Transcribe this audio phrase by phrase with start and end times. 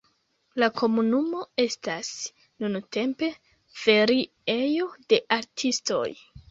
[0.61, 2.09] La komunumo estas
[2.65, 3.31] nuntempe
[3.85, 6.07] feriejo de artistoj.